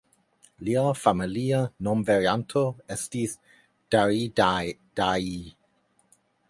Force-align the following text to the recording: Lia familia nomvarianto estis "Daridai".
Lia 0.69 0.85
familia 1.01 1.59
nomvarianto 1.89 2.65
estis 2.99 3.37
"Daridai". 3.97 5.21